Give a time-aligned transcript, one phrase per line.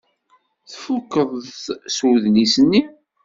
[0.69, 1.31] Tfukkeḍ
[1.95, 2.81] s udlis-nni?